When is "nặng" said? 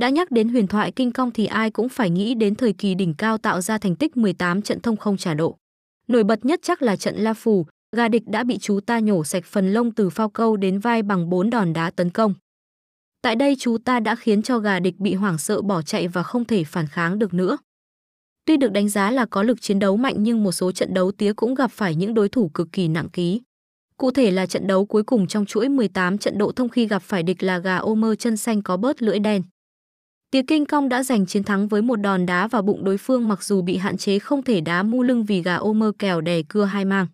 22.88-23.08